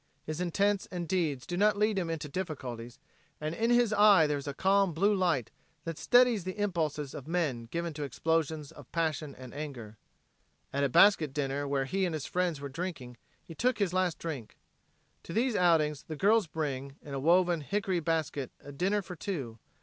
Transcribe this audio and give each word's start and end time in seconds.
His 0.25 0.41
intents 0.41 0.87
and 0.89 1.07
deeds 1.07 1.45
do 1.45 1.55
not 1.55 1.77
lead 1.77 1.99
him 1.99 2.09
into 2.09 2.27
difficulties, 2.27 2.97
and 3.39 3.53
in 3.53 3.69
his 3.69 3.93
eye 3.93 4.25
there 4.25 4.39
is 4.39 4.47
a 4.47 4.53
calm 4.55 4.93
blue 4.95 5.13
light 5.13 5.51
that 5.83 5.99
steadies 5.99 6.43
the 6.43 6.57
impulses 6.57 7.13
of 7.13 7.27
men 7.27 7.67
given 7.67 7.93
to 7.93 8.01
explosions 8.03 8.71
of 8.71 8.91
passion 8.91 9.35
and 9.35 9.53
anger. 9.53 9.97
At 10.73 10.83
a 10.83 10.89
basket 10.89 11.33
dinner 11.35 11.67
where 11.67 11.85
he 11.85 12.07
and 12.07 12.15
his 12.15 12.25
friends 12.25 12.59
were 12.59 12.67
drinking 12.67 13.17
he 13.45 13.53
took 13.53 13.77
his 13.77 13.93
last 13.93 14.17
drink. 14.17 14.57
To 15.21 15.33
these 15.33 15.55
outings 15.55 16.01
the 16.01 16.15
girls 16.15 16.47
bring, 16.47 16.95
in 17.03 17.13
a 17.13 17.19
woven, 17.19 17.61
hickory 17.61 17.99
basket, 17.99 18.49
a 18.59 18.71
dinner 18.71 19.03
for 19.03 19.15
two. 19.15 19.59